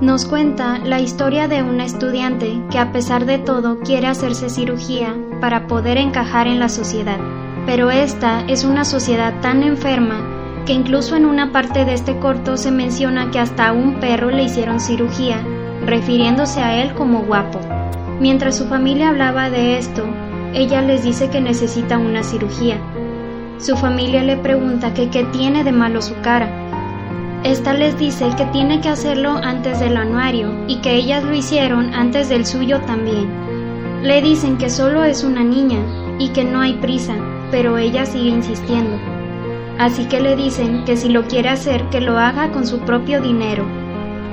[0.00, 5.14] Nos cuenta la historia de una estudiante que a pesar de todo quiere hacerse cirugía
[5.42, 7.18] para poder encajar en la sociedad,
[7.66, 10.22] pero esta es una sociedad tan enferma
[10.64, 14.30] que incluso en una parte de este corto se menciona que hasta a un perro
[14.30, 15.44] le hicieron cirugía,
[15.84, 17.60] refiriéndose a él como guapo.
[18.20, 20.06] Mientras su familia hablaba de esto,
[20.54, 22.78] ella les dice que necesita una cirugía.
[23.58, 26.69] Su familia le pregunta que qué tiene de malo su cara,
[27.42, 31.94] esta les dice que tiene que hacerlo antes del anuario y que ellas lo hicieron
[31.94, 33.30] antes del suyo también.
[34.02, 35.78] Le dicen que solo es una niña
[36.18, 37.14] y que no hay prisa,
[37.50, 38.98] pero ella sigue insistiendo.
[39.78, 43.22] Así que le dicen que si lo quiere hacer, que lo haga con su propio
[43.22, 43.64] dinero.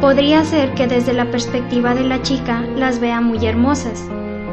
[0.00, 4.04] Podría ser que desde la perspectiva de la chica las vea muy hermosas,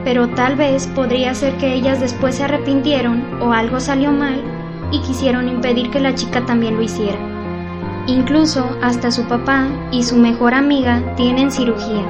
[0.03, 4.39] pero tal vez podría ser que ellas después se arrepintieron o algo salió mal
[4.91, 7.32] y quisieron impedir que la chica también lo hiciera.
[8.07, 12.05] Incluso hasta su papá y su mejor amiga tienen cirugía.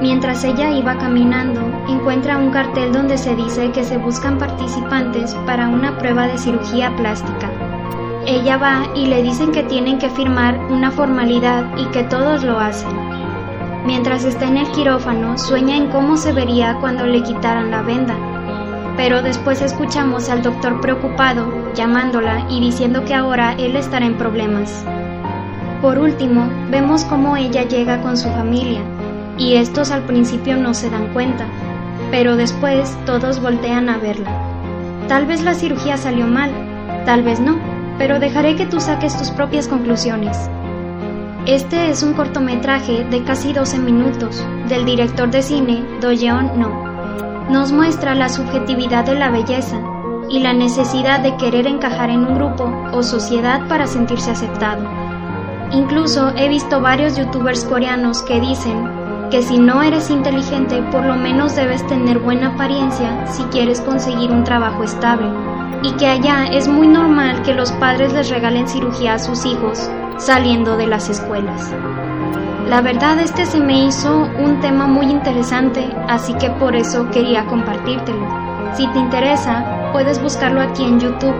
[0.00, 5.68] Mientras ella iba caminando, encuentra un cartel donde se dice que se buscan participantes para
[5.68, 7.50] una prueba de cirugía plástica.
[8.26, 12.58] Ella va y le dicen que tienen que firmar una formalidad y que todos lo
[12.58, 12.90] hacen.
[13.84, 18.16] Mientras está en el quirófano, sueña en cómo se vería cuando le quitaran la venda.
[18.96, 24.86] Pero después escuchamos al doctor preocupado, llamándola y diciendo que ahora él estará en problemas.
[25.84, 28.80] Por último, vemos cómo ella llega con su familia,
[29.36, 31.44] y estos al principio no se dan cuenta,
[32.10, 34.30] pero después todos voltean a verla.
[35.08, 36.50] Tal vez la cirugía salió mal,
[37.04, 37.58] tal vez no,
[37.98, 40.48] pero dejaré que tú saques tus propias conclusiones.
[41.44, 47.50] Este es un cortometraje de casi 12 minutos del director de cine Doyeon No.
[47.50, 49.78] Nos muestra la subjetividad de la belleza
[50.30, 55.03] y la necesidad de querer encajar en un grupo o sociedad para sentirse aceptado.
[55.72, 58.88] Incluso he visto varios youtubers coreanos que dicen
[59.30, 64.30] que si no eres inteligente por lo menos debes tener buena apariencia si quieres conseguir
[64.30, 65.26] un trabajo estable
[65.82, 69.90] y que allá es muy normal que los padres les regalen cirugía a sus hijos
[70.18, 71.72] saliendo de las escuelas.
[72.68, 77.44] La verdad este se me hizo un tema muy interesante, así que por eso quería
[77.46, 78.26] compartírtelo.
[78.74, 81.34] Si te interesa, puedes buscarlo aquí en YouTube.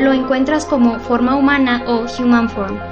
[0.00, 2.91] Lo encuentras como Forma Humana o Human Form.